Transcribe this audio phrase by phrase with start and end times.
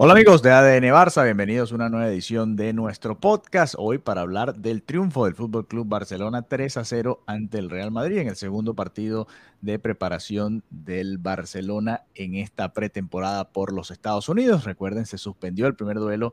[0.00, 3.74] Hola amigos de ADN Barça, bienvenidos a una nueva edición de nuestro podcast.
[3.76, 7.90] Hoy para hablar del triunfo del Fútbol Club Barcelona 3 a 0 ante el Real
[7.90, 9.26] Madrid en el segundo partido
[9.60, 14.62] de preparación del Barcelona en esta pretemporada por los Estados Unidos.
[14.62, 16.32] Recuerden, se suspendió el primer duelo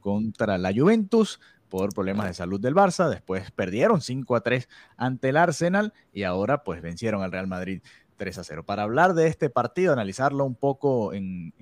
[0.00, 1.40] contra la Juventus
[1.70, 3.08] por problemas de salud del Barça.
[3.08, 7.80] Después perdieron 5 a 3 ante el Arsenal y ahora pues vencieron al Real Madrid
[8.16, 8.64] 3 a 0.
[8.64, 11.52] Para hablar de este partido, analizarlo un poco en,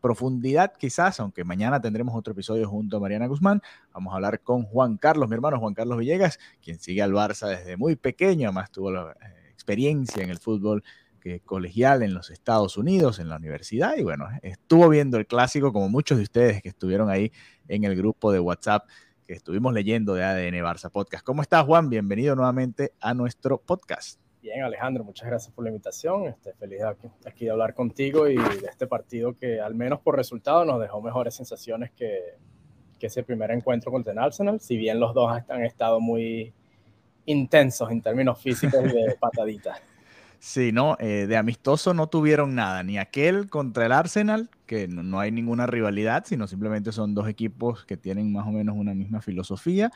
[0.00, 3.62] profundidad quizás, aunque mañana tendremos otro episodio junto a Mariana Guzmán,
[3.92, 7.48] vamos a hablar con Juan Carlos, mi hermano Juan Carlos Villegas, quien sigue al Barça
[7.48, 10.84] desde muy pequeño, además tuvo la eh, experiencia en el fútbol
[11.20, 15.72] que, colegial en los Estados Unidos, en la universidad, y bueno, estuvo viendo el clásico
[15.72, 17.32] como muchos de ustedes que estuvieron ahí
[17.68, 18.86] en el grupo de WhatsApp
[19.26, 21.24] que estuvimos leyendo de ADN Barça Podcast.
[21.24, 21.88] ¿Cómo estás, Juan?
[21.88, 24.23] Bienvenido nuevamente a nuestro podcast.
[24.44, 26.26] Bien, Alejandro, muchas gracias por la invitación.
[26.26, 30.16] Este, feliz aquí, aquí, de hablar contigo y de este partido que al menos por
[30.16, 32.36] resultado nos dejó mejores sensaciones que,
[32.98, 36.52] que ese primer encuentro contra el Arsenal, si bien los dos han estado muy
[37.24, 39.80] intensos en términos físicos y de pataditas.
[40.38, 45.02] Sí, no, eh, de amistoso no tuvieron nada, ni aquel contra el Arsenal, que no,
[45.02, 48.92] no, hay ninguna rivalidad, sino simplemente son dos equipos que tienen más o menos una
[48.92, 49.90] misma filosofía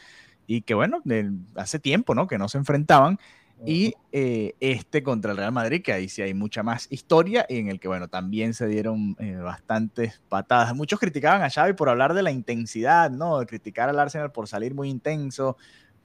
[0.47, 2.27] y que bueno, de, hace tiempo, ¿no?
[2.27, 3.19] Que no se enfrentaban
[3.65, 7.59] y eh, este contra el Real Madrid, que ahí sí hay mucha más historia y
[7.59, 10.75] en el que, bueno, también se dieron eh, bastantes patadas.
[10.75, 13.39] Muchos criticaban a Xavi por hablar de la intensidad, ¿no?
[13.41, 15.57] De criticar al Arsenal por salir muy intenso,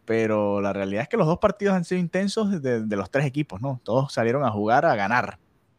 [0.05, 3.25] pero la realidad es que los dos partidos han sido intensos de, de los tres
[3.25, 3.79] equipos, ¿no?
[3.83, 5.37] Todos salieron a jugar a ganar.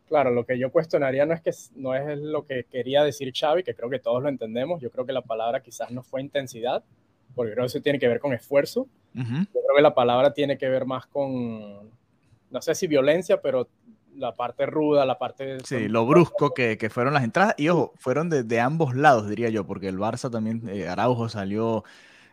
[0.08, 3.62] Claro, lo que yo cuestionaría no es que no es lo que quería decir Xavi,
[3.62, 4.80] que creo que todos lo entendemos.
[4.80, 6.84] Yo creo que la palabra quizás no fue intensidad,
[7.34, 10.58] porque creo que eso tiene que ver con esfuerzo yo creo que la palabra tiene
[10.58, 11.90] que ver más con,
[12.50, 13.68] no sé si violencia, pero
[14.16, 15.58] la parte ruda, la parte...
[15.64, 17.54] Sí, lo brusco que, que, fueron las entradas.
[17.56, 21.28] Y ojo, fueron de, de, ambos lados, diría yo, porque el Barça también, eh, Araujo
[21.28, 21.84] salió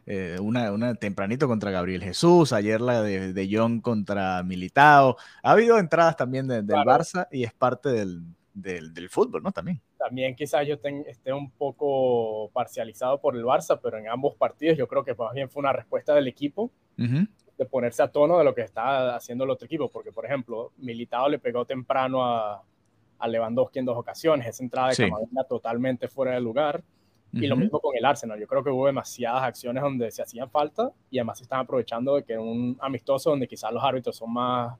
[0.06, 5.18] eh, una, una, tempranito contra Gabriel Jesús, ayer la de, de John contra Militao.
[5.44, 8.24] Ha habido entradas también del Barça y es parte del,
[8.54, 9.52] del, del, fútbol, ¿no?
[9.52, 9.81] También.
[10.03, 14.75] También quizás yo ten, esté un poco parcializado por el Barça, pero en ambos partidos
[14.78, 17.28] yo creo que más bien fue una respuesta del equipo uh -huh.
[17.57, 20.72] de ponerse a tono de lo que está haciendo el otro equipo, porque por ejemplo,
[20.78, 22.63] Militado le pegó temprano a,
[23.19, 25.03] a Lewandowski en dos ocasiones, esa entrada de sí.
[25.03, 26.81] Camavinga totalmente fuera de lugar.
[27.33, 27.47] Y uh -huh.
[27.50, 28.39] lo mismo con el Arsenal.
[28.39, 32.16] Yo creo que hubo demasiadas acciones donde se hacían falta y además se están aprovechando
[32.16, 34.78] de que un amistoso donde quizás los árbitros son más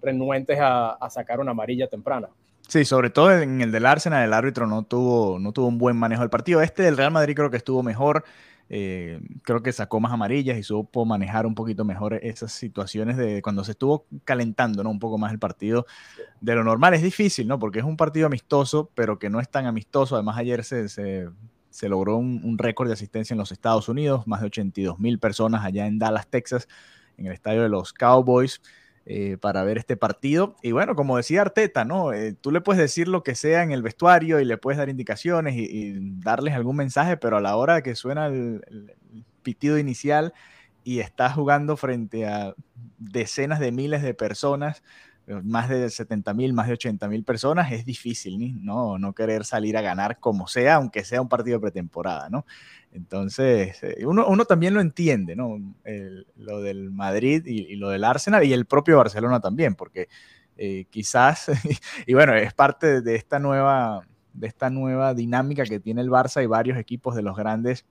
[0.00, 2.28] renuentes a, a sacar una amarilla temprana.
[2.68, 5.96] Sí, sobre todo en el del Arsenal, el árbitro no tuvo, no tuvo un buen
[5.96, 6.60] manejo del partido.
[6.60, 8.24] Este del Real Madrid creo que estuvo mejor.
[8.68, 13.40] Eh, creo que sacó más amarillas y supo manejar un poquito mejor esas situaciones de
[13.40, 14.90] cuando se estuvo calentando ¿no?
[14.90, 15.86] un poco más el partido
[16.42, 16.92] de lo normal.
[16.92, 17.58] Es difícil, ¿no?
[17.58, 20.16] Porque es un partido amistoso, pero que no es tan amistoso.
[20.16, 24.42] Además, ayer se, se, logró un, un récord de asistencia en los Estados Unidos, más
[24.42, 26.68] de 82 mil personas allá en Dallas, Texas,
[27.16, 28.60] en el estadio de los Cowboys
[29.10, 30.54] eh, para ver este partido.
[30.62, 32.12] Y bueno, como decía Arteta, ¿no?
[32.12, 34.90] Eh, tú le puedes decir lo que sea en el vestuario y le puedes dar
[34.90, 38.94] indicaciones y, darles algún mensaje, pero a la hora que suena el, el,
[39.42, 40.34] pitido inicial
[40.84, 42.54] y estás jugando frente a
[42.98, 44.82] decenas de miles de personas,
[45.44, 48.98] más de 70 mil, más de 80 mil personas, es difícil, ¿no?
[48.98, 52.46] No querer salir a ganar como sea, aunque sea un partido pretemporada, ¿no?
[52.92, 55.58] Entonces, eh, uno, uno, también lo entiende, ¿no?
[56.36, 60.08] Lo del Madrid y, y, lo del Arsenal y el propio Barcelona también, porque
[60.58, 61.46] eh, quizás,
[62.06, 64.02] y bueno, es parte de esta nueva
[64.34, 67.86] de esta nueva dinámica que tiene el Barça y varios equipos de los grandes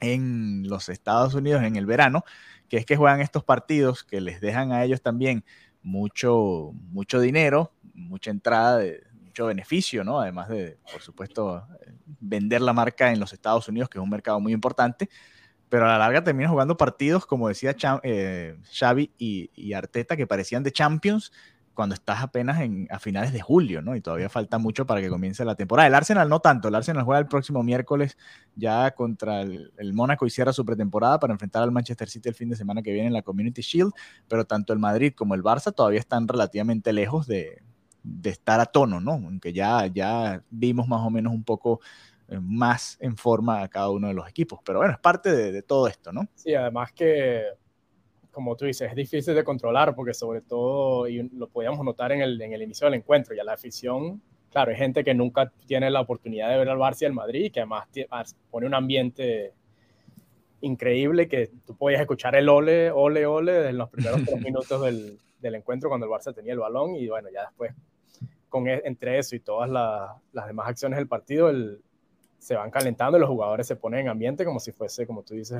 [0.00, 2.24] en los Estados Unidos en el verano,
[2.68, 5.44] que es que juegan estos partidos que les dejan a ellos también
[5.86, 8.82] mucho, mucho dinero, mucha entrada
[9.22, 10.20] mucho beneficio, ¿no?
[10.20, 11.64] Además de, por supuesto,
[12.18, 15.08] vender la marca en los Estados Unidos, que es un mercado muy importante,
[15.68, 20.26] pero a la larga termina jugando partidos, como decía Cham eh, Xavi y, Arteta, que
[20.26, 21.32] parecían de Champions
[21.76, 23.94] cuando estás apenas en, a finales de julio, ¿no?
[23.94, 25.86] Y todavía falta mucho para que comience la temporada.
[25.86, 28.16] El Arsenal no tanto, el Arsenal juega el próximo miércoles
[28.56, 32.34] ya contra el, el Mónaco y cierra su pretemporada para enfrentar al Manchester City el
[32.34, 33.92] fin de semana que viene en la Community Shield,
[34.26, 37.62] pero tanto el Madrid como el Barça todavía están relativamente lejos de,
[38.02, 39.12] de estar a tono, ¿no?
[39.12, 41.80] Aunque ya, ya vimos más o menos un poco
[42.28, 44.60] eh, más en forma a cada uno de los equipos.
[44.64, 46.26] Pero bueno, es parte de, de, todo esto, ¿no?
[46.34, 47.42] Sí, además que,
[48.36, 52.20] como tú dices, es difícil de controlar porque sobre todo, y lo podíamos notar en
[52.20, 55.88] el, en el inicio del encuentro, ya la afición, claro, hay gente que nunca tiene
[55.88, 57.88] la oportunidad de ver al Barça y al Madrid, que además
[58.50, 59.54] pone un ambiente
[60.60, 65.18] increíble que tú podías escuchar el ole, ole, ole en los primeros tres minutos del,
[65.40, 67.72] del encuentro cuando el Barça tenía el balón y bueno, ya después
[68.50, 71.80] con, e, entre eso y todas la, las demás acciones del partido, el,
[72.38, 75.32] se van calentando y los jugadores se ponen en ambiente como si fuese, como tú
[75.32, 75.58] dices,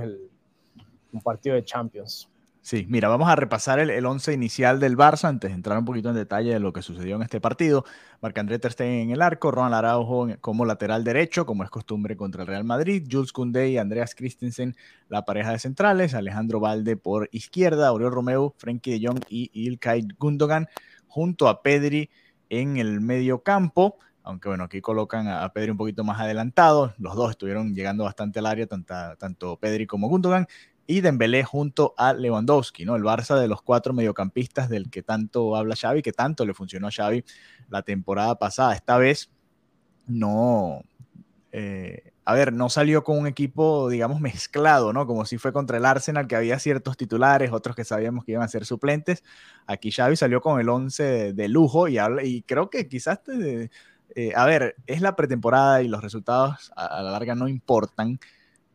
[1.10, 2.28] un partido de Champions.
[2.66, 5.84] Sí, mira, vamos a repasar el, el, once inicial del Barça antes de entrar un
[5.84, 7.84] poquito en detalle de lo que sucedió en este partido.
[8.20, 12.42] Marc-André Ter Stegen en el arco, Ronald Araujo como lateral derecho, como es costumbre contra
[12.42, 14.74] el Real Madrid, Jules Koundé y Andreas Christensen,
[15.08, 20.08] la pareja de centrales, Alejandro Valde por izquierda, Oriol Romeu, Frenkie de Jong y Ilkay
[20.18, 20.66] Gundogan,
[21.06, 22.10] junto a Pedri
[22.50, 27.14] en el medio campo aunque bueno, aquí colocan a, Pedri un poquito más adelantado, los
[27.14, 30.48] dos estuvieron llegando bastante al área, tanto, tanto Pedri como Gundogan,
[30.86, 32.96] y Dembélé junto a Lewandowski, ¿no?
[32.96, 36.88] El Barça de los cuatro mediocampistas del que tanto habla Xavi, que tanto le funcionó
[36.88, 37.24] a Xavi
[37.68, 38.74] la temporada pasada.
[38.74, 39.30] Esta vez
[40.06, 40.82] no,
[41.52, 45.06] eh, a ver, no salió con un equipo, digamos, mezclado, ¿no?
[45.06, 48.44] Como si fue contra el Arsenal, que había ciertos titulares, otros que sabíamos que iban
[48.44, 49.24] a ser suplentes.
[49.66, 54.44] Aquí Xavi salió con el 11 de, lujo y, y, creo que quizás, eh, a
[54.44, 58.18] ver, es la pretemporada y los resultados a la larga no importan,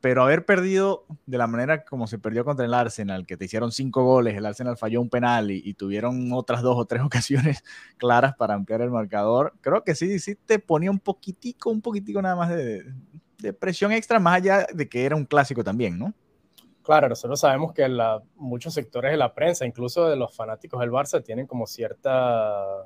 [0.01, 3.71] pero haber perdido de la manera como se perdió contra el Arsenal, que te hicieron
[3.71, 7.63] cinco goles, el Arsenal falló un penal y, tuvieron otras dos o tres ocasiones
[7.97, 12.21] claras para ampliar el marcador, creo que sí, sí te ponía un poquitico, un poquitico
[12.21, 12.83] nada más de,
[13.59, 16.13] presión extra, más allá de que era un clásico también, ¿no?
[16.83, 17.87] Claro, nosotros sabemos que
[18.35, 22.85] muchos sectores de la prensa, incluso de los fanáticos del Barça, tienen como cierta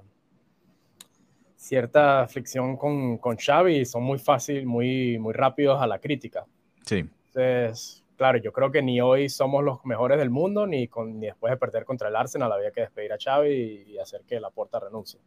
[1.55, 6.45] cierta aflicción con, con Xavi y son muy fácil, muy, muy rápidos a la crítica
[6.85, 7.09] Sí.
[7.27, 11.27] Entonces, claro, yo creo que ni hoy somos los mejores del mundo, ni, con, ni
[11.27, 14.49] después de perder contra el Arsenal había que despedir a Xavi y, hacer que la
[14.49, 15.19] puerta renuncie.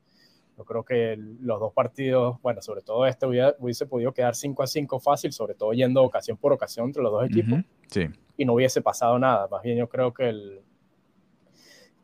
[0.57, 4.67] Yo creo que los dos partidos, bueno, sobre todo este hubiese podido quedar 5 a
[4.67, 7.61] 5 fácil, sobre todo yendo ocasión por ocasión entre los dos equipos.
[7.87, 8.07] sí.
[8.37, 9.49] Y no hubiese pasado nada.
[9.49, 10.61] Más bien yo creo que, el,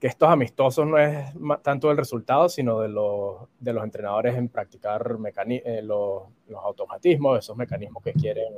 [0.00, 4.48] que estos amistosos no es tanto el resultado, sino de los, de los entrenadores en
[4.48, 5.16] practicar
[5.48, 8.52] eh, los, los automatismos, esos mecanismos que quieren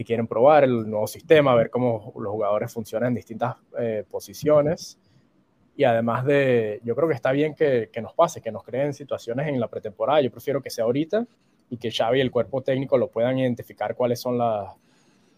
[0.00, 4.98] que quieren probar el nuevo sistema, ver cómo los jugadores funcionan en distintas eh, posiciones.
[5.76, 8.94] Y además de, yo creo que está bien que, que, nos pase, que nos creen
[8.94, 10.22] situaciones en la pretemporada.
[10.22, 11.26] Yo prefiero que sea ahorita
[11.68, 14.74] y que Xavi y el cuerpo técnico lo puedan identificar cuáles son las,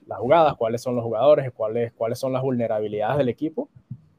[0.06, 3.68] las jugadas, cuáles son los jugadores, cuáles, cuáles son las vulnerabilidades del equipo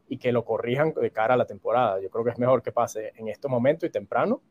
[0.09, 2.01] y que lo corrijan de cara a la temporada.
[2.01, 4.41] Yo creo que es mejor que pase en este momento y temprano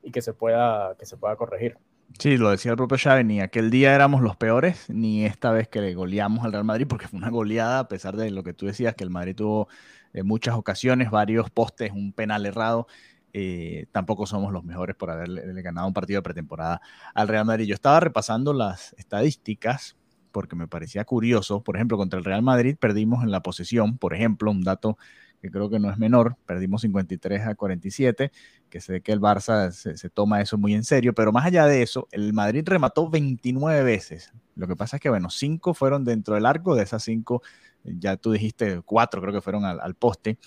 [0.00, 1.76] y que se pueda, que se pueda corregir.
[2.18, 5.68] Sí, lo decía el propio Xavi, ni aquel día éramos los peores, ni esta vez
[5.68, 8.54] que le goleamos al Real Madrid, porque fue una goleada, a pesar de lo que
[8.54, 9.68] tú decías, que el Madrid tuvo
[10.12, 12.86] eh, muchas ocasiones, varios postes, un penal errado.
[13.32, 16.80] Eh, tampoco somos los mejores por haberle ganado un partido de pretemporada
[17.14, 17.66] al Real Madrid.
[17.66, 19.96] Yo estaba repasando las estadísticas
[20.30, 21.62] porque me parecía curioso.
[21.64, 24.98] Por ejemplo, contra el Real Madrid perdimos en la posesión, por ejemplo, un dato
[25.44, 28.32] que creo que no es menor, perdimos 53 a 47,
[28.70, 31.82] que sé que el Barça se, toma eso muy en serio, pero más allá de
[31.82, 34.32] eso, el Madrid remató 29 veces.
[34.56, 37.42] Lo que pasa es que, bueno, 5 fueron dentro del arco, de esas 5,
[37.84, 40.38] ya tú dijiste 4 creo que fueron al, poste,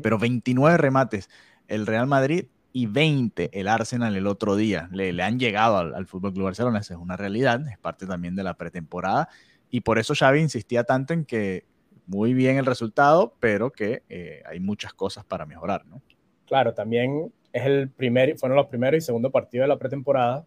[0.00, 1.28] pero 29 remates
[1.66, 4.88] el Real Madrid y 20 el Arsenal el otro día.
[4.92, 8.06] Le, le han llegado al, al Fútbol Club Barcelona, esa es una realidad, es parte
[8.06, 9.28] también de la pretemporada.
[9.70, 11.66] Y por eso Xavi insistía tanto en que
[12.06, 16.02] muy bien el resultado, pero que eh, hay muchas cosas para mejorar, ¿no?
[16.46, 20.46] Claro, también es el primer, fueron los primeros y segundo partido de la pretemporada,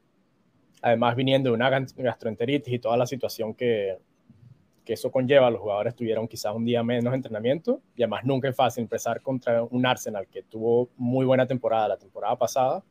[0.81, 3.97] además viniendo de una gastroenteritis y toda la situación que,
[4.85, 8.56] que eso conlleva, los jugadores tuvieron quizás un día menos entrenamiento y además nunca es
[8.56, 12.83] fácil empezar contra un Arsenal que tuvo muy buena temporada la temporada pasada,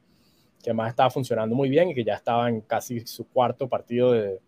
[0.63, 4.13] que además estaba funcionando muy bien y que ya estaba en casi su cuarto partido
[4.13, 4.41] de,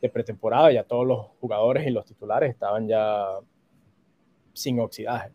[0.00, 3.26] de pretemporada, ya todos los jugadores y los titulares estaban ya
[4.54, 5.30] sin oxidaje.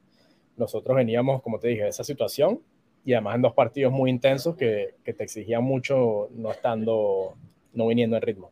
[0.58, 2.62] Nosotros veníamos, como te dije, de esa situación
[3.06, 7.36] y además en dos partidos muy intensos que, te exigían mucho no estando,
[7.74, 8.52] no viniendo en ritmo.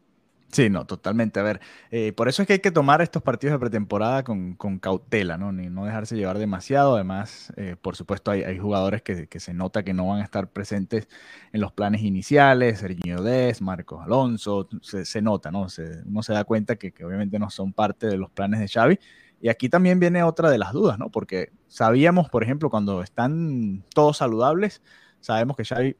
[0.50, 1.42] Sí, no, totalmente.
[1.42, 1.60] A ver,
[1.92, 5.52] eh, por eso es que hay que tomar estos partidos de pretemporada con, cautela, ¿no?
[5.52, 6.96] Ni no dejarse llevar demasiado.
[6.96, 11.10] Además, eh, por supuesto, hay, jugadores que, se nota que no van a estar presentes
[11.52, 12.80] en los planes iniciales.
[12.80, 15.68] Sergio Dez, Marcos Alonso, se, nota, ¿no?
[16.06, 19.00] uno se da cuenta que, que, obviamente no son parte de los planes de Xavi
[19.42, 21.10] y aquí también viene otra de las dudas, ¿no?
[21.10, 24.82] Porque sabíamos, por ejemplo, cuando están todos saludables,
[25.20, 25.96] sabemos que Xavi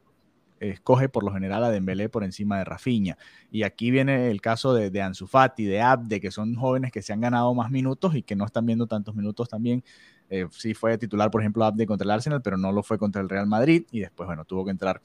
[0.60, 3.16] escoge por lo general a Dembélé por encima de Rafinha.
[3.50, 7.02] Y aquí viene el caso de, de Ansu Fati, de Abde, que son jóvenes que
[7.02, 9.84] se han ganado más minutos y que no están viendo tantos minutos también.
[10.30, 13.22] Eh, sí fue titular, por ejemplo, Abde contra el Arsenal, pero no lo fue contra
[13.22, 15.00] el Real Madrid y después, bueno, tuvo que entrar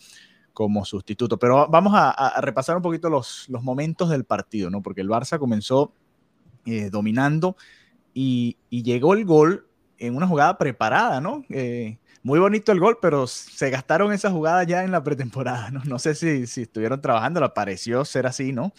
[0.53, 1.37] como sustituto.
[1.37, 4.81] Pero vamos a, repasar un poquito los, los, momentos del partido, ¿no?
[4.81, 5.93] Porque el Barça comenzó
[6.65, 7.55] eh, dominando
[8.13, 9.67] y, llegó el gol
[9.97, 11.43] en una jugada preparada, ¿no?
[11.49, 15.81] Eh, muy bonito el gol, pero se gastaron esa jugada ya en la pretemporada, ¿no?
[15.85, 18.71] No sé si, si estuvieron trabajando, la pareció ser así, ¿no?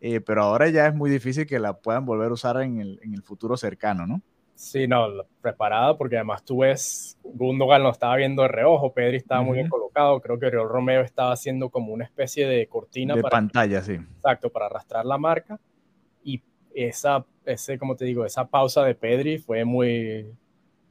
[0.00, 3.00] Eh, pero ahora ya es muy difícil que la puedan volver a usar en el,
[3.02, 4.22] en el futuro cercano, ¿no?
[4.54, 5.06] Sí, no,
[5.40, 9.68] preparada, porque además tú ves, Gundogan lo estaba viendo de reojo, Pedri estaba muy bien
[9.68, 13.14] colocado, creo que Oriol Romeo estaba haciendo como una especie de cortina.
[13.14, 13.92] De pantalla, sí.
[13.92, 15.60] Exacto, para arrastrar la marca.
[16.86, 20.32] Esa, ese, como te digo, esa pausa de Pedri fue muy,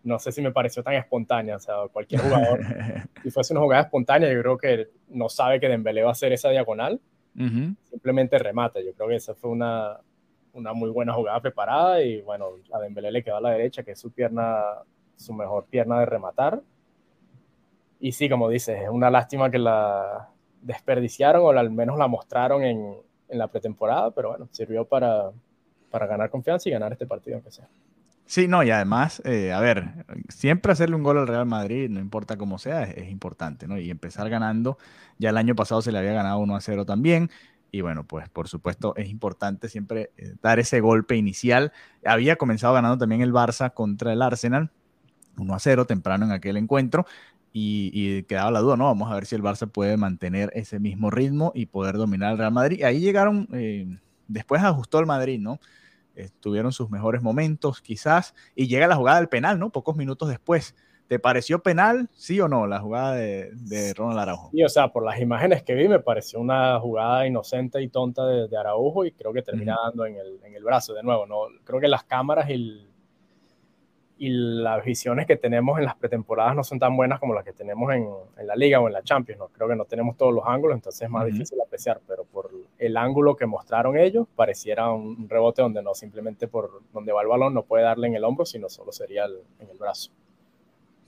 [0.04, 2.60] no sé si me pareció tan espontánea, o sea, cualquier jugador,
[3.24, 6.34] si fuese una jugada espontánea, yo creo que no sabe que Dembélé va a hacer
[6.34, 7.00] esa diagonal,
[7.84, 9.98] simplemente remata, yo creo que esa fue una,
[10.52, 13.92] una muy buena jugada preparada y bueno, a Dembélé le quedó a la derecha, que
[13.92, 14.62] es su pierna,
[15.16, 16.62] su mejor pierna de rematar.
[18.00, 20.30] Y sí, como dices, es una lástima que la
[20.62, 22.98] desperdiciaron o al menos la mostraron en,
[23.30, 25.32] en la pretemporada, pero bueno, sirvió para,
[25.90, 27.68] para ganar confianza y ganar este partido, aunque sea.
[28.26, 32.02] Sí, no, y además, eh, a ver, siempre hacerle un gol al Real Madrid, no
[32.02, 33.78] importa cómo sea, es, importante, ¿no?
[33.78, 34.78] Y empezar ganando,
[35.18, 37.32] ya el año pasado se le había ganado 1 a 0 también,
[37.72, 41.72] y bueno, pues por supuesto es importante siempre eh, dar ese golpe inicial.
[42.06, 44.72] Había comenzado ganando también el Barça contra el Arsenal,
[45.38, 47.06] 1 a 0 temprano en aquel encuentro.
[47.54, 48.86] Y, quedaba la duda, ¿no?
[48.86, 52.38] Vamos a ver si el Barça puede mantener ese mismo ritmo y poder dominar al
[52.38, 52.84] Real Madrid.
[52.84, 55.60] Ahí llegaron, eh, después ajustó el Madrid, ¿no?
[56.16, 59.70] Estuvieron sus mejores momentos, quizás, y llega la jugada del penal, ¿no?
[59.72, 60.76] Pocos minutos después.
[61.08, 64.50] ¿Te pareció penal, sí o no, la jugada de, Ronald Araujo?
[64.52, 68.26] Sí, o sea, por las imágenes que vi, me pareció una jugada inocente y tonta
[68.26, 71.26] de, Araujo y creo que termina dando en el, en el, brazo de nuevo.
[71.26, 71.44] ¿no?
[71.64, 72.86] Creo que las cámaras y,
[74.20, 77.54] y las visiones que tenemos en las pretemporadas no son tan buenas como las que
[77.54, 78.08] tenemos en,
[78.38, 79.40] en, la Liga o en la Champions.
[79.40, 79.48] ¿no?
[79.50, 82.98] Creo que no tenemos todos los ángulos, entonces es más difícil apreciar, pero por el
[82.98, 87.54] ángulo que mostraron ellos, pareciera un, rebote donde no, simplemente por donde va el balón
[87.54, 90.12] no puede darle en el hombro, sino solo sería en el brazo.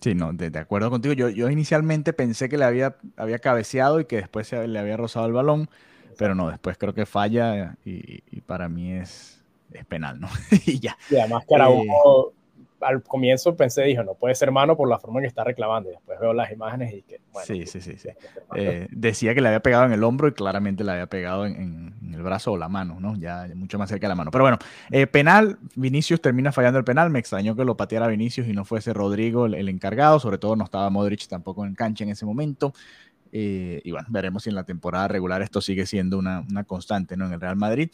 [0.02, 1.14] Sí, no, de, acuerdo contigo.
[1.14, 4.96] Yo, yo inicialmente pensé que le había, había cabeceado y que después se, le había
[4.96, 5.70] rozado el balón,
[6.18, 9.40] pero no, después creo que falla y, y para mí es,
[9.74, 10.30] es penal, ¿no?
[10.66, 10.98] y ya.
[11.10, 12.34] Y además que Araujo,
[12.82, 15.90] al comienzo pensé, dijo, no puede ser mano por la forma en que está reclamando.
[15.90, 17.46] Y después veo las imágenes y que, bueno.
[17.46, 17.98] Sí, sí, sí.
[17.98, 18.10] sí.
[18.56, 21.94] Eh, decía que le había pegado en el hombro y claramente le había pegado en,
[22.14, 23.16] el brazo o la mano, ¿no?
[23.18, 24.32] Ya mucho más cerca de la mano.
[24.32, 24.58] Pero bueno,
[24.92, 27.10] eh, penal, Vinicius termina fallando el penal.
[27.10, 30.20] Me extrañó que lo pateara Vinicius y no fuese Rodrigo el, encargado.
[30.20, 32.74] Sobre todo no estaba Modric tampoco en cancha en ese momento.
[33.32, 37.16] Eh, y bueno, veremos si en la temporada regular esto sigue siendo una, una constante,
[37.16, 37.26] ¿no?
[37.26, 37.90] En el Real Madrid.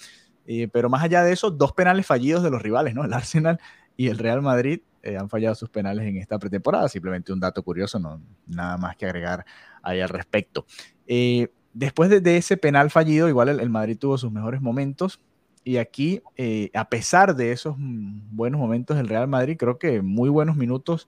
[0.72, 3.04] pero más allá de eso, dos penales fallidos de los rivales, ¿no?
[3.04, 3.60] El Arsenal
[3.98, 6.90] y el Real Madrid eh, han fallado sus penales en esta pretemporada.
[6.90, 9.46] Simplemente un dato curioso, no nada más que agregar
[9.84, 10.66] ahí al respecto.
[11.06, 15.20] Eh, después de, ese penal fallido, igual el, Madrid tuvo sus mejores momentos.
[15.64, 20.30] Y aquí, eh, a pesar de esos buenos momentos del Real Madrid, creo que muy
[20.30, 21.08] buenos minutos,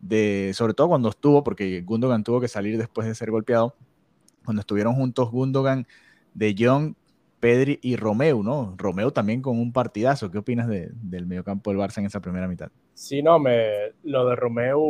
[0.00, 3.76] de, sobre todo cuando estuvo, porque Gundogan tuvo que salir después de ser golpeado,
[4.44, 5.86] cuando estuvieron juntos Gundogan,
[6.34, 6.94] De Jong,
[7.40, 8.74] Pedri y Romeo, ¿no?
[8.76, 10.30] Romeo también con un partidazo.
[10.30, 12.70] ¿Qué opinas del mediocampo del Barça en esa primera mitad?
[12.94, 14.80] Sí, no, me, lo de Romeo,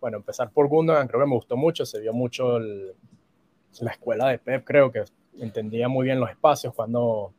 [0.00, 4.38] bueno, empezar por Gundogan creo que me gustó mucho, se vio mucho la escuela de
[4.38, 5.04] Pep, creo que
[5.38, 7.34] entendía muy bien los espacios, cuando,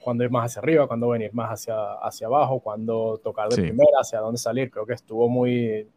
[0.00, 3.98] cuando ir más hacia arriba, cuando venir más hacia, hacia abajo, cuando tocar de primera,
[4.00, 5.88] hacia dónde salir, creo que estuvo muy,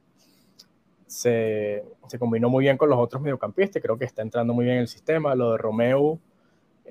[1.05, 4.77] se, se combinó muy bien con los otros mediocampistas, creo que está entrando muy bien
[4.77, 6.20] en el sistema, lo de Romeo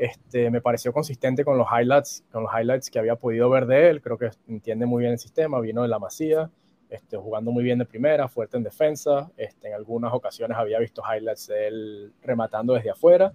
[0.00, 3.90] este, me pareció consistente con los highlights, con los highlights que había podido ver de
[3.90, 4.00] él.
[4.00, 6.50] Creo que entiende muy bien el sistema, vino de la Masía,
[6.88, 9.30] este, jugando muy bien de primera, fuerte en defensa.
[9.37, 13.35] Este, en algunas ocasiones había visto highlights de él rematando desde afuera.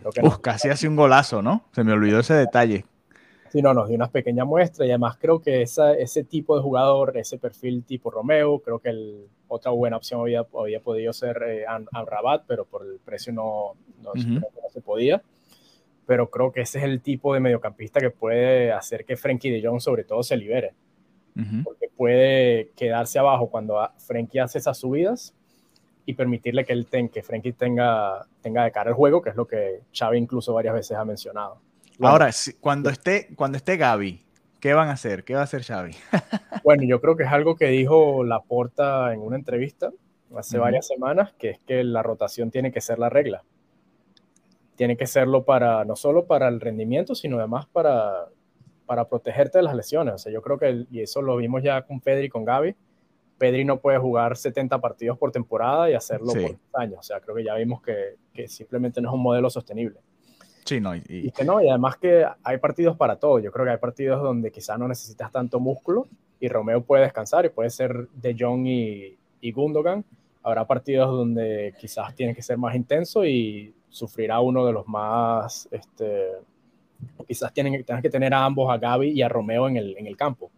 [0.00, 1.64] Creo que casi hace un golazo, ¿no?
[1.72, 2.86] Se me olvidó ese detalle.
[3.50, 6.62] Sí, no, nos dio una pequeña muestra y además creo que esa, ese tipo de
[6.62, 11.42] jugador, ese perfil tipo Romeo, creo que el, otra buena opción había, había podido ser
[11.46, 14.12] eh, Rabat, pero por el precio no, no
[14.70, 15.22] se podía
[16.06, 19.66] pero creo que ese es el tipo de mediocampista que puede hacer que Frenkie de
[19.66, 20.74] Jong sobre todo se libere.
[21.64, 25.34] Porque puede quedarse abajo cuando Frenkie hace esas subidas
[26.06, 29.46] y permitirle que, él que Frenkie tenga, tenga de cara el juego, que es lo
[29.46, 31.60] que Xavi incluso varias veces ha mencionado.
[32.00, 34.24] Ahora, cuando, esté, cuando esté Gaby,
[34.60, 35.24] ¿qué van a hacer?
[35.24, 35.92] ¿Qué va a hacer Xavi?
[36.64, 39.90] bueno, yo creo que es algo que dijo Laporta en una entrevista
[40.34, 43.42] hace varias semanas, que es que la rotación tiene que ser la regla
[44.76, 48.26] tiene que serlo para, no solo para el rendimiento, sino además para,
[48.86, 50.14] para protegerte de las lesiones.
[50.14, 52.76] O sea, yo creo que, y eso lo vimos ya con Pedri y con Gaby,
[53.38, 57.00] Pedri no puede jugar 70 partidos por temporada y hacerlo por años.
[57.00, 60.00] O sea, creo que ya vimos que, que, simplemente no es un modelo sostenible.
[60.64, 63.38] Sí, no, y, que no, y además que hay partidos para todo.
[63.38, 66.08] Yo creo que hay partidos donde quizás no necesitas tanto músculo
[66.40, 70.04] y Romeo puede descansar y puede ser De Jong y, y Gundogan
[70.46, 75.68] habrá partidos donde quizás tiene que ser más intenso y sufrirá uno de los más,
[75.70, 76.32] este,
[77.26, 80.06] quizás tienen, tengas que tener a ambos, a Gaby y a Romeo en el, en
[80.06, 80.50] el campo.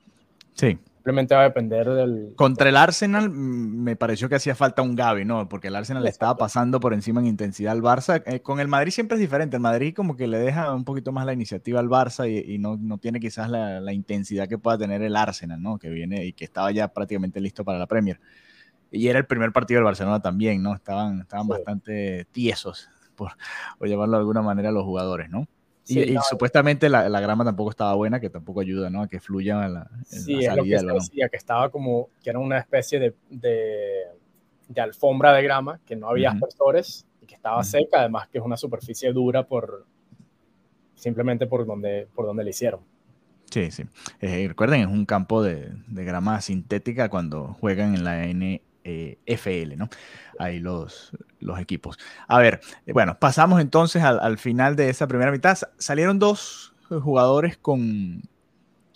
[0.54, 0.76] Sí.
[0.96, 2.32] Simplemente va a depender del...
[2.34, 5.48] Contra el Arsenal mm, me pareció que hacía falta un Gaby, ¿no?
[5.48, 8.24] Porque el Arsenal le estaba pasando por encima en intensidad al Barça.
[8.26, 9.56] Eh, con el Madrid siempre es diferente.
[9.56, 12.76] El Madrid como que le deja un poquito más la iniciativa al Barça y, no,
[12.76, 15.78] no, tiene quizás la, la, intensidad que pueda tener el Arsenal, ¿no?
[15.78, 18.20] Que viene y que estaba ya prácticamente listo para la Premier.
[18.90, 20.74] Y era el primer partido del Barcelona también, ¿no?
[20.74, 23.32] Estaban, estaban bastante tiesos, por,
[23.78, 25.46] por llamarlo de alguna manera, los jugadores, ¿no?
[25.88, 29.02] y, supuestamente la, la, grama tampoco estaba buena, que tampoco ayuda, ¿no?
[29.02, 32.38] A que fluya la, sí, es lo que se decía, que estaba como, que era
[32.38, 34.04] una especie de, de,
[34.68, 38.44] de alfombra de grama, que no había aspersores y que estaba seca, además que es
[38.44, 39.86] una superficie dura por,
[40.94, 42.80] simplemente por donde, por donde le hicieron.
[43.50, 43.84] Sí, sí.
[44.20, 49.18] Eh, recuerden, es un campo de, de, grama sintética cuando juegan en la N, eh,
[49.26, 49.88] FL, ¿no?
[50.38, 51.98] Ahí los, los equipos.
[52.26, 55.58] A ver, eh, bueno, pasamos entonces al, final de esa primera mitad.
[55.78, 58.22] Salieron dos jugadores con,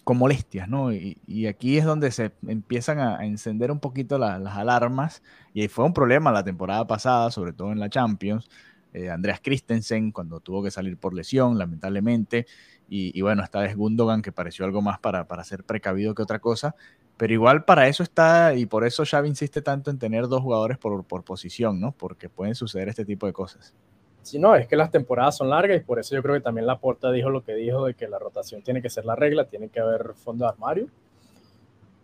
[0.05, 0.93] con molestias, ¿no?
[0.93, 5.23] Y, aquí es donde se empiezan a, encender un poquito las alarmas.
[5.53, 8.49] Y fue un problema la temporada pasada, sobre todo en la Champions.
[8.93, 12.47] Eh, Andreas Christensen, cuando tuvo que salir por lesión, lamentablemente.
[12.95, 16.41] Y, bueno, esta vez Gundogan, que pareció algo más para, para ser precavido que otra
[16.41, 16.75] cosa.
[17.17, 20.79] Pero igual para eso está, y por eso Xavi insiste tanto en tener dos jugadores
[20.79, 21.93] por, por posición, ¿no?
[21.93, 23.75] Porque pueden suceder este tipo de cosas.
[24.23, 26.67] Sí, no, es que las temporadas son largas y por eso yo creo que también
[26.67, 29.69] Laporta dijo lo que dijo de que la rotación tiene que ser la regla, tiene
[29.69, 30.87] que haber fondo de armario.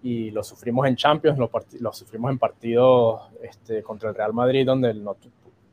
[0.02, 1.50] Y lo sufrimos en Champions, lo,
[1.80, 5.16] lo sufrimos en partidos este, contra el Real Madrid, donde no,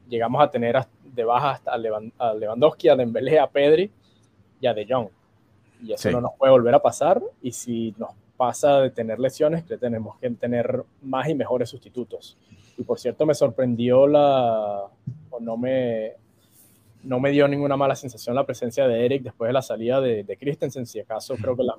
[0.08, 3.92] llegamos a tener de baja hasta a Lewandowski, a Dembélé, a Pedri
[4.60, 5.10] y a De Jong.
[5.82, 7.22] Y eso no nos puede volver a pasar.
[7.42, 12.38] Y si nos pasa de tener lesiones que tenemos que tener más y mejores sustitutos.
[12.78, 14.84] Y por cierto, me sorprendió la,
[15.30, 16.14] o no me,
[17.04, 20.24] no me dio ninguna mala sensación la presencia de Eric después de la salida de,
[20.24, 20.86] de Christensen.
[20.86, 21.76] Si acaso, creo que la,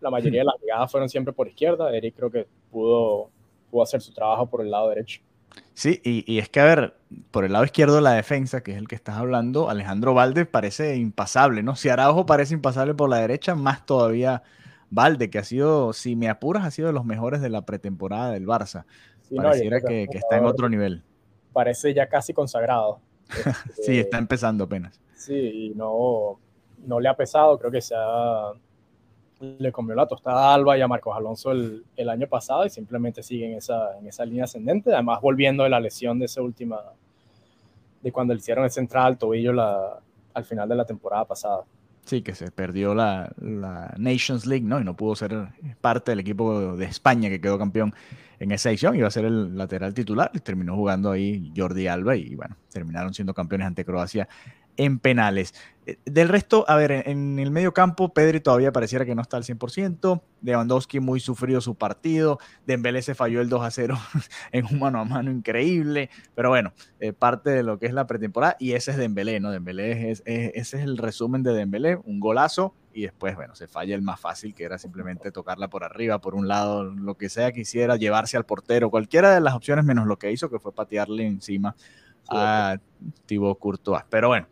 [0.00, 1.94] la mayoría de las llegadas fueron siempre por izquierda.
[1.94, 3.30] Eric creo que pudo,
[3.70, 5.20] pudo hacer su trabajo por el lado derecho.
[5.74, 6.94] Sí, y, y, es que, a ver,
[7.30, 10.46] por el lado izquierdo de la defensa, que es el que estás hablando, Alejandro Valde
[10.46, 11.76] parece impasable, ¿no?
[11.76, 14.42] Si Araujo parece impasable por la derecha, más todavía
[14.92, 18.30] Valde, que ha sido, si me apuras, ha sido de los mejores de la pretemporada
[18.30, 18.84] del Barça.
[19.34, 21.02] Pareciera que, está en otro nivel.
[21.50, 23.00] Parece ya casi consagrado.
[23.82, 25.00] sí, está empezando apenas.
[25.16, 26.38] Sí, y no,
[26.84, 27.94] no le ha pesado, creo que se
[29.40, 32.70] le comió la tostada a Alba y a Marcos Alonso el, el, año pasado y
[32.70, 36.42] simplemente sigue en esa, en esa línea ascendente, además volviendo de la lesión de esa
[36.42, 36.80] última,
[38.02, 40.00] de cuando le hicieron el central al tobillo la,
[40.34, 41.64] al final de la temporada pasada.
[42.04, 43.32] Sí, que se perdió la,
[43.96, 44.80] Nations League, ¿no?
[44.80, 45.48] Y no pudo ser
[45.80, 47.94] parte del equipo de España que quedó campeón
[48.40, 48.96] en esa edición.
[48.96, 53.14] Iba a ser el lateral titular y terminó jugando ahí Jordi Alba y bueno, terminaron
[53.14, 54.28] siendo campeones ante Croacia
[54.76, 55.54] en penales.
[55.84, 59.36] Eh, del resto, a ver, en el medio campo, Pedri todavía pareciera que no está
[59.36, 60.22] al 100%.
[60.42, 62.38] Lewandowski muy sufrido su partido.
[62.66, 63.98] Dembélé se falló el 2 a 0
[64.52, 66.10] en un mano a mano increíble.
[66.34, 68.56] Pero bueno, eh, parte de lo que es la pretemporada.
[68.58, 69.50] Y ese es Dembélé, ¿no?
[69.50, 71.96] Dembélé es, ese es el resumen de Dembélé.
[71.96, 72.74] Un golazo.
[72.94, 76.34] Y después, bueno, se falla el más fácil, que era simplemente tocarla por arriba, por
[76.34, 78.90] un lado, lo que sea que hiciera, llevarse al portero.
[78.90, 81.74] Cualquiera de las opciones menos lo que hizo, que fue patearle encima
[82.28, 82.76] a
[83.26, 84.04] Thibaut Courtois.
[84.10, 84.46] Pero bueno,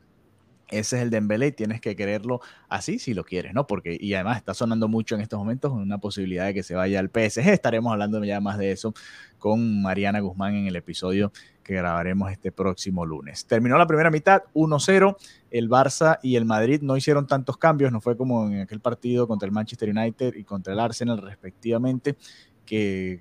[0.71, 3.67] ese es el Dembélé y tienes que quererlo así si lo quieres, ¿no?
[3.67, 7.01] Porque, y además está sonando mucho en estos momentos una posibilidad de que se vaya
[7.01, 7.49] al PSG.
[7.49, 8.95] Estaremos hablando ya más de eso
[9.39, 13.47] con Mariana Guzmán en el episodio que grabaremos este próximo lunes.
[13.47, 15.17] Terminó la primera mitad 1-0.
[15.51, 19.27] El Barça y el Madrid no hicieron tantos cambios, no fue como en aquel partido
[19.27, 22.17] contra el Manchester United y contra el Arsenal respectivamente,
[22.65, 23.21] que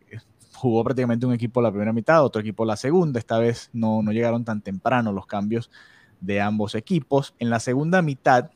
[0.53, 3.19] jugó prácticamente un equipo la primera mitad, otro equipo la segunda.
[3.19, 5.71] Esta vez no, no llegaron tan temprano los cambios
[6.21, 7.35] de ambos equipos.
[7.39, 8.51] En la segunda mitad,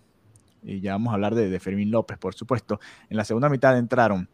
[0.64, 4.30] y ya vamos a hablar de, Fermín López, por supuesto, en la segunda mitad entraron,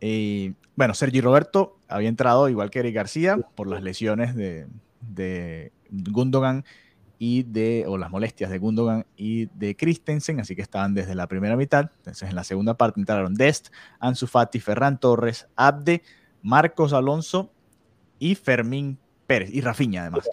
[0.00, 4.66] eh, bueno, Sergi Roberto había entrado igual que Eric García por las lesiones de,
[5.00, 6.64] de Gundogan
[7.18, 11.26] y de, o las molestias de Gundogan y de Christensen, así que estaban desde la
[11.26, 11.90] primera mitad.
[11.98, 13.68] Entonces, en la segunda parte entraron Dest,
[14.00, 16.02] Ansu Fati, Ferran Torres, Abde,
[16.42, 17.50] Marcos Alonso
[18.18, 20.28] y Fermín Pérez, y Rafiña además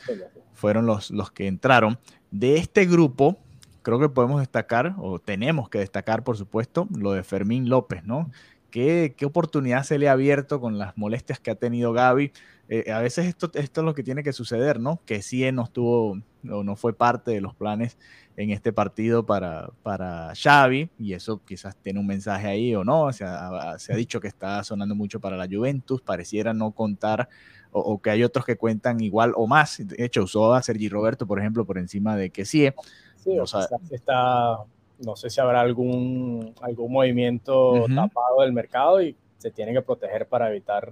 [0.53, 1.99] fueron los, los que entraron.
[2.31, 3.37] De este grupo,
[3.81, 8.31] creo que podemos destacar, o tenemos que destacar, por supuesto, lo de Fermín López, ¿no?
[8.73, 12.31] ¿qué, qué oportunidad se le ha abierto con las molestias que ha tenido Gaby?
[12.69, 14.99] Eh, a veces esto, esto es lo que tiene que suceder, ¿no?
[15.05, 17.99] Que sí no estuvo, no, no fue parte de los planes
[18.35, 23.13] en este partido para, para Xavi, y eso quizás tiene un mensaje ahí o no,
[23.13, 27.29] se ha, se ha dicho que está sonando mucho para la Juventus, pareciera no contar,
[27.73, 31.27] o, que hay otros que cuentan igual o más, de hecho usó a Sergi Roberto,
[31.27, 32.69] por ejemplo, por encima de que sí.
[33.17, 34.59] Sí, o sea, está,
[34.99, 40.27] no sé si habrá algún, algún movimiento tapado del mercado y se tiene que proteger
[40.27, 40.91] para evitar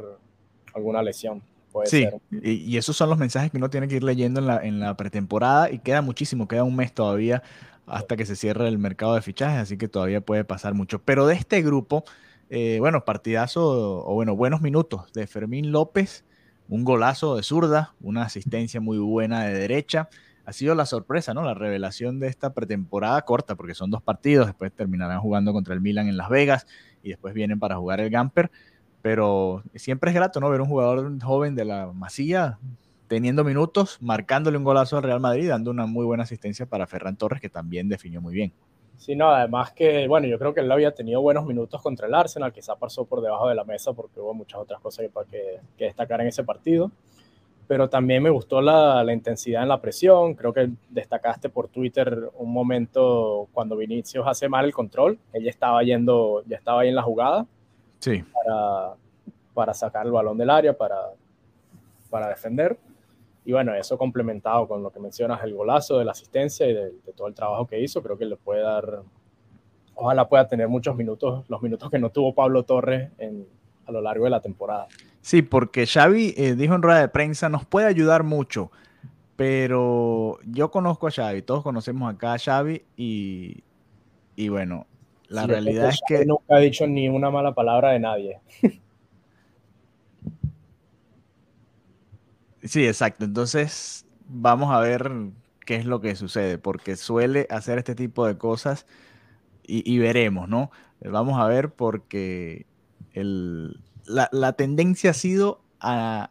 [0.74, 1.42] alguna lesión
[1.86, 4.80] sí, Y, esos son los mensajes que uno tiene que ir leyendo en la, en
[4.80, 7.44] la pretemporada y queda muchísimo, queda un mes todavía
[7.86, 11.02] hasta que se cierre el mercado de fichajes, así que todavía puede pasar mucho.
[11.04, 12.04] Pero de este grupo,
[12.50, 16.24] eh, bueno, partidazo o bueno, buenos minutos de Fermín López,
[16.72, 20.10] un golazo de zurda, una asistencia muy buena de derecha.
[20.46, 21.44] Ha sido la sorpresa, ¿no?
[21.44, 25.82] La revelación de esta pretemporada corta, porque son dos partidos, después terminarán jugando contra el
[25.82, 26.66] Milan en Las Vegas
[27.04, 28.50] y después vienen para jugar el Gamper
[29.02, 30.50] pero siempre es grato, ¿no?
[30.50, 32.60] Ver un jugador joven de la Masía
[33.08, 37.18] teniendo minutos, marcándole un golazo al Real Madrid, dando una muy buena asistencia para Ferran
[37.18, 38.54] Torres, que también definió muy bien.
[38.98, 42.14] Sí, no, además que, bueno, yo creo que él había tenido buenos minutos contra el
[42.14, 45.86] Arsenal, quizá pasó por debajo de la mesa porque hubo muchas otras cosas que, que
[45.86, 46.92] destacar en ese partido,
[47.68, 52.30] pero también me gustó la, la, intensidad en la presión, creo que destacaste por Twitter
[52.36, 56.96] un momento cuando Vinicius hace mal el control, ella estaba yendo, ya estaba ahí en
[56.96, 57.48] la jugada,
[58.00, 58.24] sí.
[58.34, 58.94] para,
[59.56, 60.98] para sacar el balón del área, para,
[62.12, 62.78] para defender.
[63.44, 66.92] Y bueno, eso complementado con lo que mencionas, el golazo de la asistencia y de,
[67.16, 69.02] todo el trabajo que hizo, creo que le puede dar,
[69.96, 73.48] ojalá pueda tener muchos minutos, los minutos que no tuvo Pablo Torres en,
[73.88, 74.88] a lo largo de la temporada.
[75.22, 78.72] Sí, porque Xavi eh, dijo en rueda de prensa, nos puede ayudar mucho,
[79.36, 83.64] pero yo conozco a Xavi, todos conocemos acá a Xavi y,
[84.36, 84.86] y bueno,
[85.30, 86.26] la realidad es que...
[86.26, 88.40] Nunca ha dicho ni una mala palabra de nadie.
[92.64, 93.26] Sí, exacto.
[93.26, 95.12] Entonces, vamos a ver
[95.66, 98.86] qué es lo que sucede, porque suele hacer este tipo de cosas
[99.64, 100.70] y, veremos, ¿no?
[101.02, 102.66] Vamos a ver porque
[103.14, 106.30] la, la, tendencia ha sido a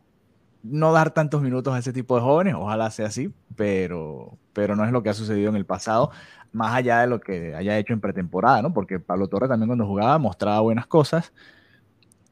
[0.63, 4.85] no dar tantos minutos a ese tipo de jóvenes, ojalá sea así, pero, pero no
[4.85, 6.11] es lo que ha sucedido en el pasado
[6.53, 8.73] más allá de lo que haya hecho en pretemporada, ¿no?
[8.73, 11.33] Porque Pablo Torre también cuando jugaba mostraba buenas cosas.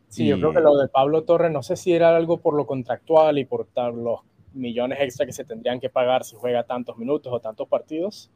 [0.09, 2.67] Sí, yo creo que lo de Pablo Torre, no sé si era algo por lo
[2.67, 4.21] contractual y por los
[4.55, 8.31] millones extra que se tendrían que pagar si juega tantos minutos o tantos partidos.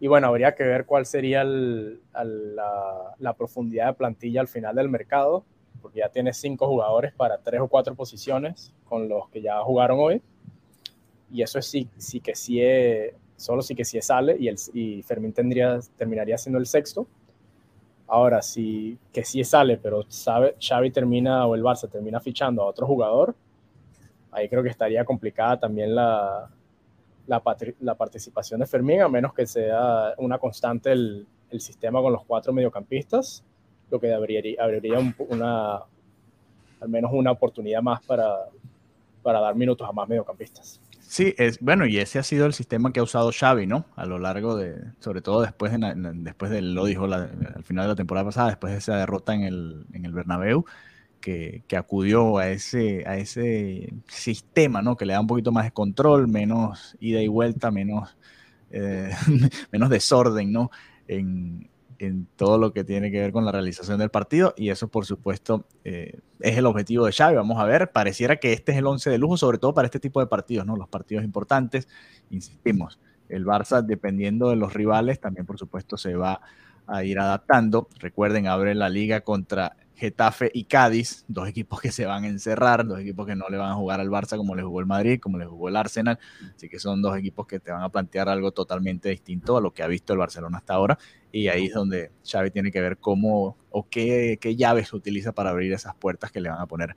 [0.00, 4.88] Y bueno, habría que ver cuál sería la, la, profundidad de plantilla al final del
[4.88, 5.44] mercado,
[5.80, 9.98] porque ya tiene cinco jugadores para tres o cuatro posiciones con los que ya jugaron
[10.00, 10.22] hoy.
[11.30, 15.02] Y eso sí, sí que sí es, solo sí que sí sale y, el, y
[15.02, 17.06] Fermín tendría, terminaría siendo el sexto.
[18.06, 22.66] Ahora, si que sí sale, pero sabe, Xavi termina o el Barça termina fichando a
[22.66, 23.34] otro jugador,
[24.30, 26.50] ahí creo que estaría complicada también la,
[27.26, 27.42] la,
[27.80, 32.24] la participación de Fermín, a menos que sea una constante el, el sistema con los
[32.24, 33.44] cuatro mediocampistas,
[33.90, 35.76] lo que abriría, abriría una,
[36.80, 38.34] al menos una oportunidad más para,
[39.22, 40.80] para dar minutos a más mediocampistas.
[41.14, 43.86] Sí, es bueno, y ese ha sido el sistema que ha usado Xavi, ¿no?
[43.94, 47.88] A lo largo de, sobre todo después de, después de, lo dijo al final de
[47.90, 50.64] la temporada pasada, después de esa derrota en el, en el Bernabéu,
[51.20, 54.96] que, que, acudió a ese, a ese sistema, ¿no?
[54.96, 58.16] Que le da un poquito más de control, menos ida y vuelta, menos,
[58.72, 59.12] eh,
[59.70, 60.72] menos desorden, ¿no?
[61.06, 61.70] En,
[62.04, 65.06] en todo lo que tiene que ver con la realización del partido y eso por
[65.06, 67.36] supuesto eh, es el objetivo de Xavi.
[67.36, 70.00] Vamos a ver, pareciera que este es el 11 de lujo, sobre todo para este
[70.00, 70.76] tipo de partidos, ¿no?
[70.76, 71.88] Los partidos importantes,
[72.30, 76.40] insistimos, el Barça dependiendo de los rivales también por supuesto se va
[76.86, 77.88] a ir adaptando.
[77.98, 82.84] Recuerden, abre la liga contra Getafe y Cádiz, dos equipos que se van a encerrar,
[82.86, 85.20] dos equipos que no le van a jugar al Barça como le jugó el Madrid,
[85.20, 86.18] como le jugó el Arsenal,
[86.54, 89.72] así que son dos equipos que te van a plantear algo totalmente distinto a lo
[89.72, 90.98] que ha visto el Barcelona hasta ahora,
[91.30, 95.50] y ahí es donde Xavi tiene que ver cómo o qué, qué llaves utiliza para
[95.50, 96.94] abrir esas puertas que le van a poner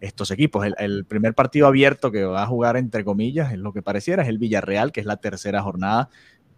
[0.00, 0.66] estos equipos.
[0.78, 4.28] El, primer partido abierto que va a jugar, entre comillas, es lo que pareciera, es
[4.28, 6.08] el Villarreal, que es la tercera jornada,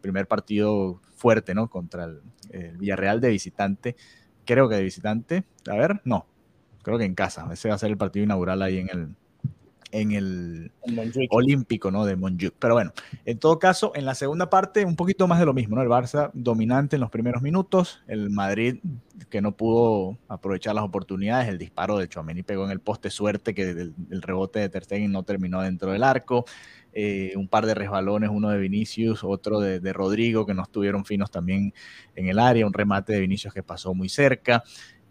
[0.01, 1.69] primer partido fuerte, ¿no?
[1.69, 3.97] Contra el, el Villarreal de visitante
[4.45, 5.45] creo que de visitante.
[5.69, 6.27] A ver, no.
[6.83, 7.49] Creo que en casa.
[7.53, 9.15] Ese va a ser el partido inaugural ahí en el,
[9.93, 10.73] en el
[11.31, 12.05] Olímpico, ¿no?
[12.05, 12.55] De Montjuic.
[12.59, 12.93] Pero bueno,
[13.25, 15.83] en todo caso, en la segunda parte, un poquito más de lo mismo, ¿no?
[15.83, 18.79] El Barça dominante en los primeros minutos, el Madrid
[19.29, 23.55] que no pudo aprovechar las oportunidades, el disparo de Chouameni pegó en el poste, suerte
[23.55, 26.47] que el, rebote de Ter Stegen no terminó dentro del arco,
[26.93, 31.05] eh, un par de resbalones, uno de Vinicius, otro de, de Rodrigo, que no estuvieron
[31.05, 31.73] finos también
[32.17, 34.65] en el área, un remate de Vinicius que pasó muy cerca,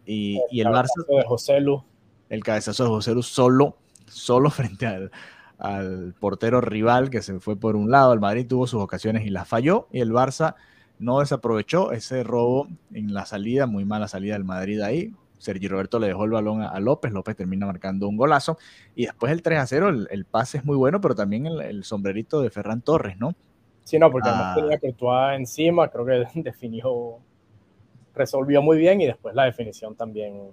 [0.06, 1.06] Y el, Barça...
[1.08, 1.84] de José Lu.
[2.30, 5.12] El cabezazo de José Lu solo, solo frente al,
[5.60, 8.14] al portero rival que se fue por un lado.
[8.14, 9.88] El Madrid tuvo sus ocasiones y las falló.
[9.92, 10.56] Y el Barça
[10.98, 15.14] no desaprovechó ese robo en la salida, muy mala salida del Madrid ahí.
[15.40, 18.58] Sergi Roberto le dejó el balón a, López, López termina marcando un golazo.
[18.94, 22.42] Y después el 3 a 0, el, pase es muy bueno, pero también el, sombrerito
[22.42, 23.34] de Ferran Torres, ¿no?
[23.84, 24.60] Sí, no, porque además ah.
[24.60, 27.20] tenía Courtois encima, creo que definió,
[28.14, 30.52] resolvió muy bien y después la definición también,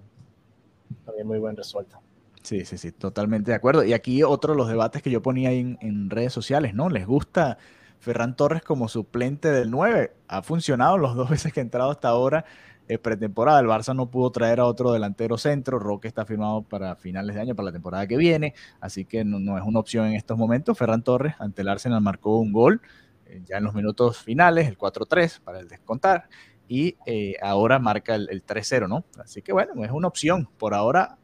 [1.05, 2.01] también muy bien resuelta.
[2.43, 3.83] Sí, sí, sí, totalmente de acuerdo.
[3.83, 6.89] Y aquí otro de los debates que yo ponía en, en redes sociales, ¿no?
[6.89, 7.59] ¿Les gusta
[7.99, 10.13] Ferran Torres como suplente del 9?
[10.29, 12.45] Ha funcionado los dos veces que ha entrado hasta ahora
[12.89, 13.61] eh, pretemporada.
[13.61, 15.79] El Barça no pudo traer a otro delantero centro.
[15.79, 18.55] Roque está firmado para finales de año, para la temporada que viene.
[18.81, 20.77] Así que no, es una opción en estos momentos.
[20.79, 22.81] Ferran Torres ante el Arsenal marcó un gol
[23.27, 26.29] eh, ya en los minutos finales, el 4-3 para el descontar.
[26.69, 29.05] Y eh, ahora marca el, el 3-0, ¿no?
[29.23, 30.49] Así que bueno, es una opción.
[30.59, 31.19] Por ahora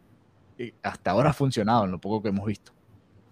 [0.83, 2.73] hasta ahora ha funcionado en lo poco que hemos visto.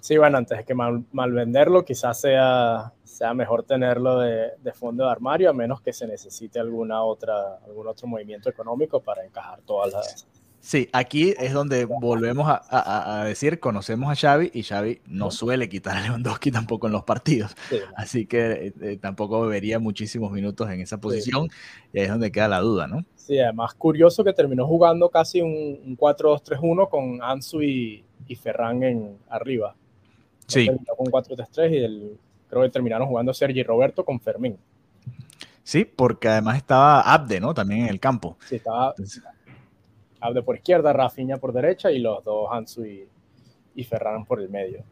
[0.01, 5.11] Sí, bueno, antes de que mal, venderlo, quizás sea, sea mejor tenerlo de, fondo de
[5.11, 9.93] armario, a menos que se necesite alguna otra, algún otro movimiento económico para encajar todas
[9.93, 10.27] las,
[10.61, 15.97] Sí, aquí es donde volvemos a, decir, conocemos a Xavi y Xavi no suele quitar
[15.97, 17.57] a Lewandowski tampoco en los partidos.
[17.97, 21.49] Así que eh, eh, tampoco vería muchísimos minutos en esa posición
[21.95, 23.07] y ahí es donde queda la duda, ¿no?
[23.17, 28.05] Sí, además curioso que terminó jugando casi un, 4-2-3-1 con Ansu y,
[28.41, 29.75] Ferran en arriba.
[30.51, 30.67] Sí.
[30.67, 34.59] Con 4-3-3 y el, creo que terminaron jugando Sergi Roberto con Fermín.
[35.63, 37.55] Sí, porque además estaba Abde, ¿no?
[37.55, 38.37] También en el campo.
[38.49, 38.95] Sí, estaba...
[40.21, 43.09] Abde por izquierda, Rafinha por derecha y los dos Hansu y,
[43.75, 44.85] y Ferran por el medio.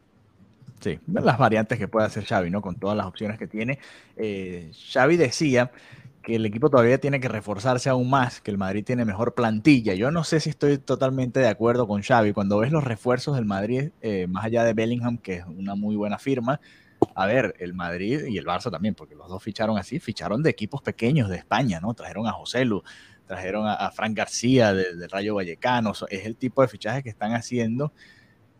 [0.79, 2.61] Sí, las variantes que puede hacer Xavi, ¿no?
[2.61, 3.79] Con todas las opciones que tiene.
[4.15, 5.71] Eh, Xavi decía
[6.29, 9.95] que el equipo todavía tiene que reforzarse aún más, que el Madrid tiene mejor plantilla.
[9.95, 12.33] Yo no sé si estoy totalmente de acuerdo con Xavi.
[12.33, 15.95] Cuando ves los refuerzos del Madrid, eh, más allá de Bellingham, que es una muy
[15.95, 16.61] buena firma,
[17.15, 20.51] a ver, el Madrid y el Barça también, porque los dos ficharon así, ficharon de
[20.51, 21.93] equipos pequeños de España, ¿no?
[21.95, 22.83] Trajeron a José Lu,
[23.25, 27.91] trajeron a, Frank García del Rayo Vallecano, es el tipo de fichaje que están haciendo,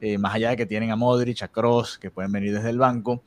[0.01, 2.79] eh, más allá de que tienen a Modric, a Cross, que pueden venir desde el
[2.79, 3.23] banco.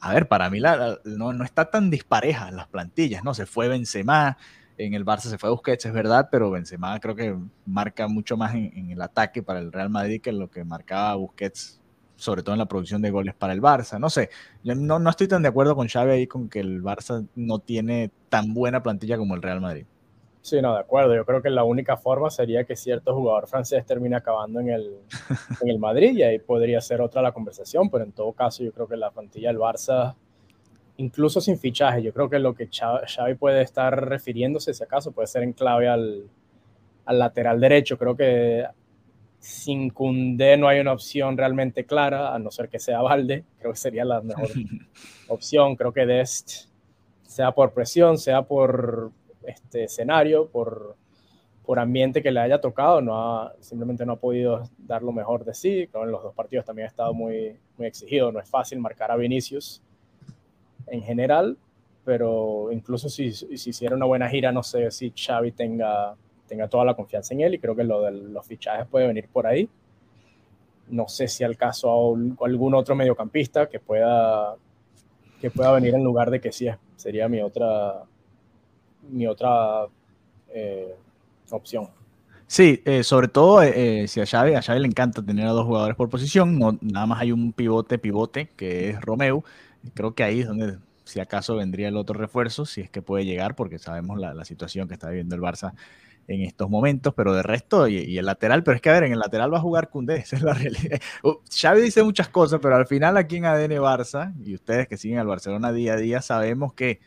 [0.00, 3.34] A ver, para mí no, no, está tan dispareja las plantillas, ¿no?
[3.34, 4.38] Se fue Benzema,
[4.78, 7.36] en el Barça se fue Busquets, es verdad, pero Benzema creo que
[7.66, 11.82] marca mucho más en, el ataque para el Real Madrid que lo que marcaba Busquets,
[12.16, 14.00] sobre todo en la producción de goles para el Barça.
[14.00, 14.30] No sé,
[14.64, 17.58] yo no, no estoy tan de acuerdo con Xavi ahí con que el Barça no
[17.58, 19.84] tiene tan buena plantilla como el Real Madrid.
[20.42, 21.14] Sí, no, de acuerdo.
[21.14, 24.96] Yo creo que la única forma sería que cierto jugador francés termine acabando en el,
[25.60, 28.72] en el Madrid y ahí podría ser otra la conversación, pero en todo caso yo
[28.72, 30.14] creo que la plantilla del Barça,
[30.96, 35.26] incluso sin fichaje, yo creo que lo que Xavi puede estar refiriéndose, si acaso, puede
[35.26, 36.24] ser en clave al,
[37.04, 37.98] al lateral derecho.
[37.98, 38.64] Creo que
[39.38, 43.44] sin Cundé no hay una opción realmente clara, a no ser que sea Valde.
[43.58, 44.48] Creo que sería la mejor
[45.28, 45.76] opción.
[45.76, 46.68] Creo que Dest,
[47.22, 49.12] sea por presión, sea por
[49.44, 50.96] este escenario, por,
[51.64, 55.44] por ambiente que le haya tocado, no ha, simplemente no ha podido dar lo mejor
[55.44, 55.88] de sí.
[55.92, 58.32] en los dos partidos también ha estado muy, muy exigido.
[58.32, 59.82] No es fácil marcar a Vinicius
[60.86, 61.56] en general,
[62.04, 66.16] pero incluso si, si hiciera una buena gira, no sé si Xavi tenga,
[66.48, 69.28] tenga toda la confianza en él y creo que lo de los fichajes puede venir
[69.28, 69.68] por ahí.
[70.88, 74.56] No sé si al caso a algún otro mediocampista que pueda,
[75.40, 78.02] que pueda venir en lugar de que sí sería mi otra,
[79.08, 79.86] mi otra
[80.48, 80.94] eh,
[81.50, 81.88] opción.
[82.46, 85.96] Sí, eh, sobre todo eh, si a Xavi, Xavi le encanta tener a dos jugadores
[85.96, 89.44] por posición, nada más hay un pivote, pivote, que es Romeo.
[89.94, 93.24] Creo que ahí es donde, si acaso, vendría el otro refuerzo, si es que puede
[93.24, 95.74] llegar, porque sabemos la, la situación que está viviendo el Barça
[96.30, 99.12] en estos momentos, pero de resto, y, el lateral, pero es que a ver, en
[99.12, 101.00] el lateral va a jugar Cundé, esa es la realidad.
[101.22, 104.96] Uh, Xavi dice muchas cosas, pero al final aquí en ADN Barça, y ustedes que
[104.96, 107.00] siguen al Barcelona día a día, sabemos que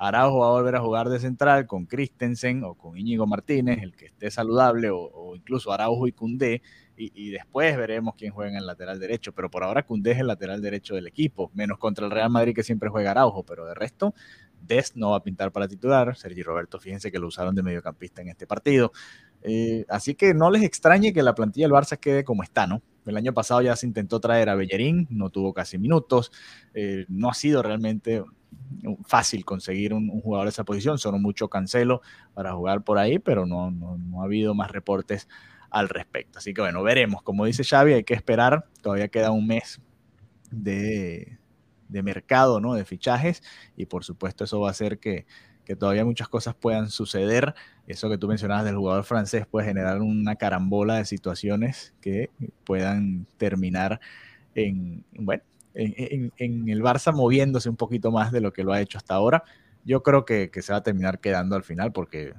[0.00, 3.94] Araujo va a volver a jugar de central con Christensen o con Íñigo Martínez, el
[3.94, 6.62] que esté saludable, o, incluso Araujo y Cundé,
[6.96, 9.32] y, después veremos quién juega en el lateral derecho.
[9.32, 12.54] Pero por ahora Cundé es el lateral derecho del equipo, menos contra el Real Madrid
[12.54, 14.14] que siempre juega Araujo, pero de resto,
[14.60, 16.16] Dest no va a pintar para titular.
[16.16, 18.92] Sergi Roberto, fíjense que lo usaron de mediocampista en este partido.
[19.42, 22.82] Eh, así que no les extrañe que la plantilla del Barça quede como está, ¿no?
[23.04, 26.32] El año pasado ya se intentó traer a Bellerín, no tuvo casi minutos,
[26.74, 28.22] eh, no ha sido realmente
[29.04, 32.02] fácil conseguir un, jugador de esa posición, son mucho cancelo
[32.34, 35.28] para jugar por ahí, pero no, no, ha habido más reportes
[35.70, 36.38] al respecto.
[36.38, 37.22] Así que bueno, veremos.
[37.22, 39.80] Como dice Xavi, hay que esperar, todavía queda un mes
[40.50, 41.38] de,
[41.88, 42.74] de mercado, ¿no?
[42.74, 43.42] De fichajes,
[43.76, 45.26] y por supuesto eso va a hacer que,
[45.64, 47.54] que todavía muchas cosas puedan suceder.
[47.86, 52.30] Eso que tú mencionabas del jugador francés puede generar una carambola de situaciones que
[52.64, 54.00] puedan terminar
[54.54, 55.42] en, bueno,
[55.80, 59.44] en, el Barça moviéndose un poquito más de lo que lo ha hecho hasta ahora.
[59.84, 62.34] Yo creo que, se va a terminar quedando al final porque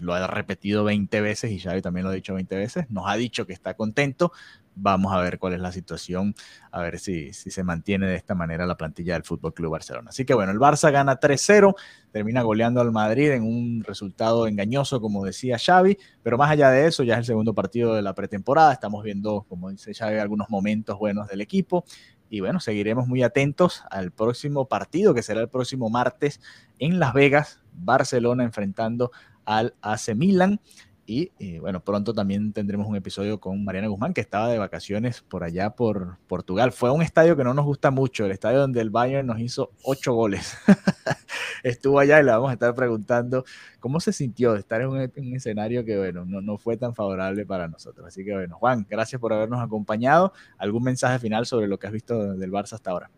[0.00, 3.16] lo ha repetido 20 veces y Xavi también lo ha dicho 20 veces, nos ha
[3.16, 4.32] dicho que está contento,
[4.74, 6.34] vamos a ver cuál es la situación,
[6.70, 10.08] a ver si, si se mantiene de esta manera la plantilla del Fútbol Club Barcelona.
[10.08, 11.74] Así que bueno, el Barça gana 3-0,
[12.12, 16.86] termina goleando al Madrid en un resultado engañoso, como decía Xavi, pero más allá de
[16.86, 20.48] eso, ya es el segundo partido de la pretemporada, estamos viendo, como dice Xavi, algunos
[20.48, 21.84] momentos buenos del equipo.
[22.34, 26.40] Y bueno, seguiremos muy atentos al próximo partido, que será el próximo martes
[26.80, 29.12] en Las Vegas, Barcelona enfrentando
[29.44, 30.60] al AC Milan.
[31.06, 35.20] Y, eh, bueno, pronto también tendremos un episodio con Mariana Guzmán, que estaba de vacaciones
[35.20, 36.72] por allá por Portugal.
[36.72, 39.70] Fue un estadio que no nos gusta mucho, el estadio donde el Bayern nos hizo
[39.82, 40.56] ocho goles.
[41.62, 43.44] Estuvo allá y le vamos a estar preguntando
[43.80, 47.68] cómo se sintió estar en un, escenario que, bueno, no, no, fue tan favorable para
[47.68, 48.06] nosotros.
[48.06, 50.32] Así que, bueno, Juan, gracias por habernos acompañado.
[50.56, 53.10] ¿Algún mensaje final sobre lo que has visto del Barça hasta ahora?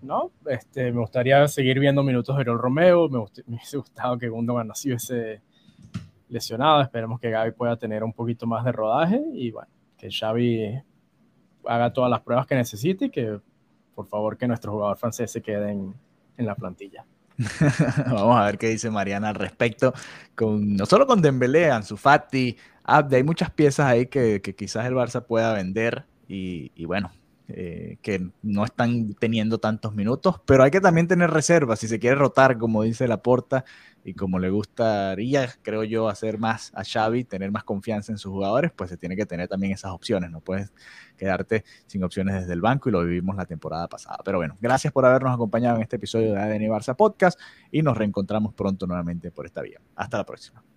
[0.00, 3.08] No, este, me gustaría seguir viendo minutos de Romeo.
[3.08, 5.42] Me, me hubiese gustado que Gundogan nació ese
[6.28, 6.80] lesionado.
[6.80, 10.82] Esperemos que Gaby pueda tener un poquito más de rodaje y bueno, que Xavi
[11.66, 13.40] haga todas las pruebas que necesite y que
[13.94, 15.94] por favor que nuestro jugador francés se quede en,
[16.36, 17.04] la plantilla.
[18.06, 19.94] Vamos a ver qué dice Mariana al respecto,
[20.34, 24.94] con, no solo con Dembélé, Ansu Fati, Abde, hay muchas piezas ahí que, quizás el
[24.94, 27.10] Barça pueda vender y, bueno,
[27.48, 32.00] eh, que no están teniendo tantos minutos, pero hay que también tener reservas, si se
[32.00, 33.64] quiere rotar, como dice Laporta,
[34.02, 38.32] y como le gustaría, creo yo, hacer más a Xavi, tener más confianza en sus
[38.32, 40.72] jugadores, pues se tiene que tener también esas opciones, no puedes
[41.16, 44.18] quedarte sin opciones desde el banco y lo vivimos la temporada pasada.
[44.24, 47.96] Pero bueno, gracias por habernos acompañado en este episodio de ADN Barça Podcast y nos
[47.96, 49.80] reencontramos pronto nuevamente por esta vía.
[49.96, 50.75] Hasta la próxima.